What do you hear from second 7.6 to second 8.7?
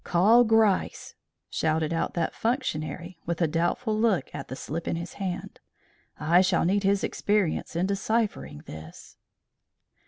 in deciphering